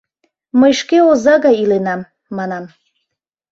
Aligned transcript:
Мый 0.59 0.73
шке 0.79 0.97
оза 1.11 1.35
гай 1.45 1.55
иленам, 1.63 2.01
манам. 2.37 2.65